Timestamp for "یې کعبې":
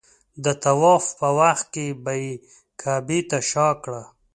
2.23-3.19